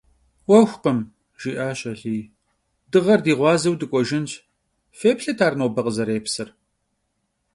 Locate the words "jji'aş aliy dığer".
1.39-3.19